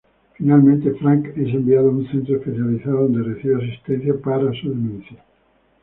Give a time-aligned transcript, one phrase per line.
[0.33, 5.23] Finalmente, Frank es enviado a un centro especializado donde recibe asistencia para su demencia.